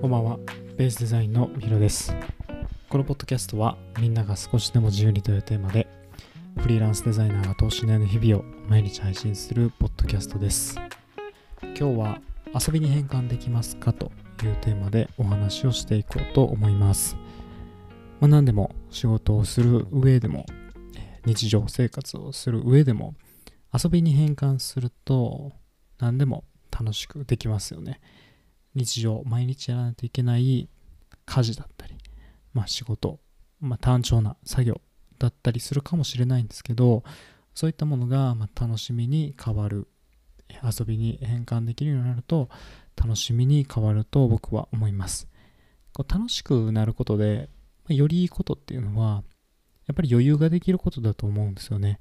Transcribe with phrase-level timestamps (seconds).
[0.00, 0.38] こんばんは。
[0.76, 2.14] ベースデザインのヒロです。
[2.88, 5.88] このポッドキャストはみんなが少しでも自由にというテーマで
[6.56, 10.76] フリーランスデザイナーが投資内の日々を毎日配信するポッドキャストです。
[11.62, 12.20] 今日は
[12.54, 14.12] 遊びに変換できますかと
[14.44, 17.16] いうテーマでお話をしていこうと思います。
[18.20, 20.46] まあ、何でも仕事をする上でも
[21.26, 23.16] 日常生活をする上でも
[23.74, 25.50] 遊びに変換すると
[25.98, 28.00] 何でも楽しくできますよね。
[28.78, 30.68] 日常毎日やらないといけない
[31.26, 31.96] 家事だったり、
[32.54, 33.18] まあ、仕事、
[33.60, 34.80] まあ、単調な作業
[35.18, 37.02] だったりするかもしれないんですけど
[37.54, 39.88] そういったものがま楽しみに変わる
[40.62, 42.48] 遊びに変換できるようになると
[42.96, 45.28] 楽しみに変わると僕は思います。
[45.92, 47.50] こう楽しくなることで
[47.88, 49.22] よりいいことっていうのは
[49.86, 51.98] やっぱり余裕ができることだと思うんですよね。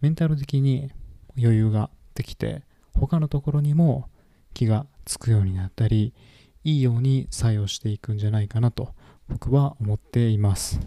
[0.00, 0.90] メンタル的に
[1.36, 2.62] 余裕ができて
[2.94, 4.08] 他のところにも
[4.54, 6.14] 気がつくようになったり
[6.62, 8.94] いいように作用していくんじゃないかなと
[9.28, 10.78] 僕は思っています。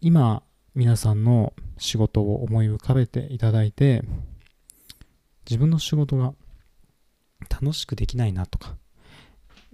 [0.00, 0.42] 今
[0.74, 4.02] 皆さんの仕事を思い浮かべていただいて
[5.44, 6.32] 自分の仕事が
[7.50, 8.76] 楽しくできないなとか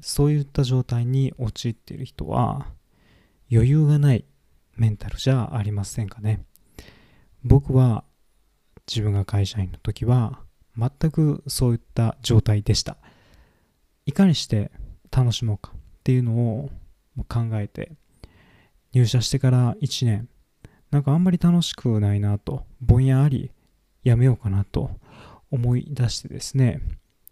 [0.00, 2.68] そういった状態に陥っている人は
[3.52, 4.24] 余裕がない
[4.76, 6.42] メンタルじゃありませんかね。
[7.42, 8.04] 僕は
[8.88, 10.43] 自分が会社員の時は
[10.76, 12.96] 全くそういった状態でした。
[14.06, 14.70] いかにして
[15.10, 16.70] 楽しもうかっていうのを
[17.28, 17.92] 考えて
[18.92, 20.28] 入社してから1年
[20.90, 23.50] なんかあんまり楽しくないなとぼんやり
[24.02, 24.90] やめようかなと
[25.50, 26.80] 思い出してですね。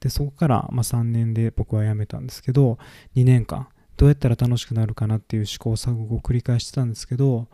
[0.00, 2.78] でそこからま3年で僕は辞めたんですけど
[3.14, 7.46] 2年間どうやったら楽しくなるかなっていう試行錯誤を繰り返してたんですけど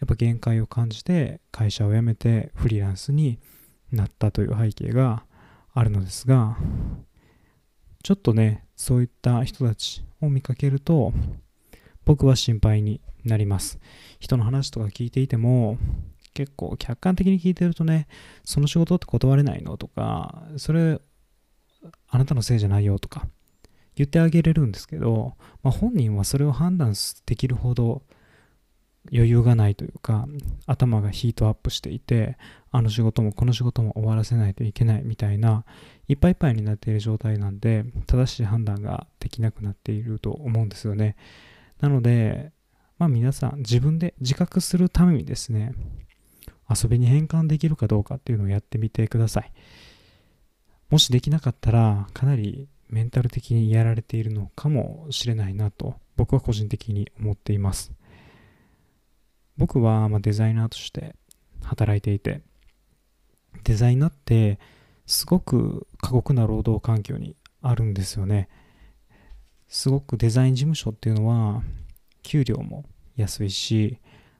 [0.00, 3.38] やっぱ限界を感じて会社を辞めてフリーランスに
[3.94, 5.24] なったという背景が
[5.72, 6.56] あるのですが
[8.02, 11.12] ちょっとねそういった人たちを見かけると
[12.04, 13.78] 僕は心配になります。
[14.20, 15.78] 人の話とか聞いていても
[16.34, 18.06] 結構客観的に聞いてるとね
[18.44, 21.00] その仕事って断れないのとかそれ
[22.08, 23.26] あなたのせいじゃないよとか
[23.96, 26.94] 言ってあげれるんですけど、まあ、本人はそれを判断
[27.26, 28.02] できるほど
[29.12, 30.26] 余裕がないというか
[30.66, 32.38] 頭がヒートアップしていて
[32.70, 35.64] あの仕事もこの仕事も終わらせないといけないみたいな
[36.08, 41.16] いっぱいいっぱいになっている状態なんで正しい判断ができなくなっていると思うんですよね。
[41.80, 42.52] なので
[42.98, 45.74] まあ皆さん自分で自覚するためにですね
[46.68, 49.52] 遊びに変換できるかどうかっていうのをやってみてください。
[50.90, 57.92] もしできなかったらかなりメンタル的にやられているのかもしれないなと僕は個人的に思っています。
[59.56, 61.14] 僕はまデザイナーとして
[61.62, 62.42] 働いていて
[63.62, 64.58] デザイナーって
[65.06, 68.48] すごく過酷な労働環境にあるんですよね。
[69.68, 71.62] すごくデザイン事務所っていうのは
[72.22, 72.84] 給料も
[73.16, 73.98] 安いし、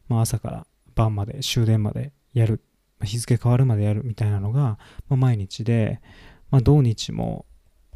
[0.08, 2.62] まあ、朝から晩まで終電までやる
[3.02, 4.78] 日付変わるまでやるみたいなのが、ま
[5.10, 6.00] あ、毎日で、
[6.50, 7.46] まあ、土日も、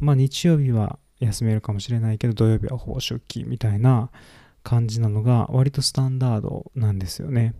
[0.00, 4.10] まあ、日曜日は休めるかもしれないけど土曜日はほぼ出勤みたいな
[4.62, 7.54] 感じなのが割とスタンダードなんですよね。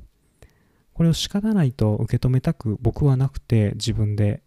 [0.92, 4.42] これを仕方ないと受け止めたく僕はなくて自分で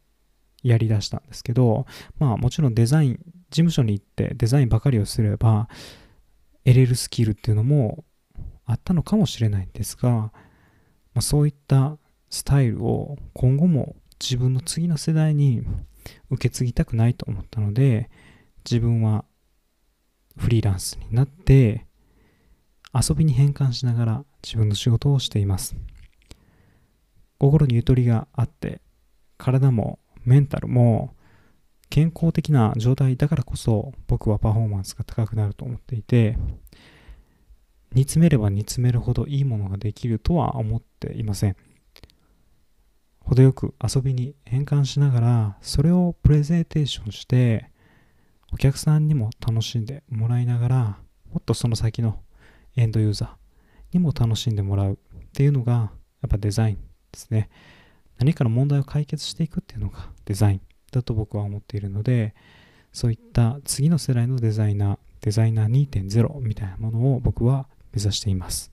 [0.64, 1.86] やりだしたんですけど、
[2.20, 5.70] まあもちろんデザイン、事務所に行ってデザインばかりをすれば
[6.66, 8.04] 得れるスキルっていうのも
[8.66, 10.32] あったのかもしれないんですが、ま
[11.16, 11.98] あ、そういった
[12.30, 15.64] スタイルを今後も自分の次の世代に
[16.30, 18.10] 受け継ぎたくないと思ったので
[18.64, 19.26] 自分は
[20.38, 21.86] フリーランスになって
[22.94, 25.76] 遊びに変換しながら自分の仕事をしています。
[27.40, 28.82] 心にゆとりがあって
[29.38, 31.16] 体もメンタルも
[31.90, 36.38] 健康的な状態だからこそ僕はパフォーマンスが高くなると思っていて
[37.94, 41.56] 煮詰めれば煮詰めるほどいいものができるとは思っていません。
[43.20, 47.70] 程よく遊びに変換しながらそれをプレゼンテーションして
[48.52, 50.98] お客さんにも楽しんでもらいながら
[51.32, 52.20] もっとその先の
[52.76, 53.30] エンドユーザー
[53.94, 54.98] にも楽しんでもらうっ
[55.34, 55.92] ていうのが
[56.22, 57.50] やっぱデザインですね。
[58.18, 62.36] 何かの問題を解決していくっていうのがデザインだと僕は思っているので
[62.94, 68.72] そういった次の世代のデザイナーデザイナー2.0みたいなものを僕は目指しています。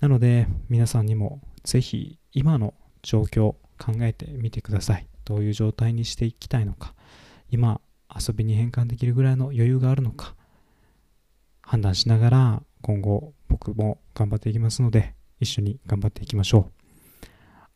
[0.00, 5.06] なので皆さんにもぜひ今の状況考えてみてください。
[5.24, 6.94] どういう状態にしていきたいのか
[7.50, 7.80] 今
[8.14, 10.34] 遊びに変換できるぐらいの余裕があるのか
[11.66, 17.26] 判断しながら今後僕も頑張っていきますので一緒に頑張っていきましょう。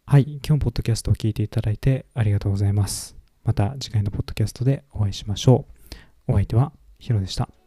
[0.06, 3.16] はい今日もポッドキャストを聞いていただいてありがとうございます。
[3.44, 5.66] また次回のポッドキャストでお会いしましょ
[6.28, 6.32] う。
[6.32, 7.57] お相手はヒロでした。